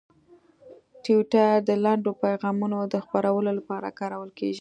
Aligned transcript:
ټویټر 1.03 1.51
د 1.69 1.69
لنډو 1.83 2.11
پیغامونو 2.23 2.77
د 2.93 2.95
خپرولو 3.05 3.51
لپاره 3.59 3.95
کارول 3.99 4.29
کېږي. 4.37 4.49